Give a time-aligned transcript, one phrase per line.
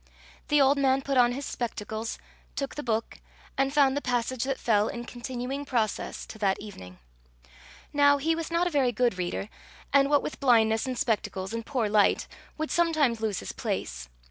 [0.47, 2.17] The old man put on his spectacles,
[2.55, 3.19] took the book,
[3.55, 6.97] and found the passage that fell, in continuous process, to that evening.
[7.93, 9.47] Now he was not a very good reader,
[9.93, 12.25] and, what with blindness and spectacles, and poor light,
[12.57, 14.09] would sometimes lose his place.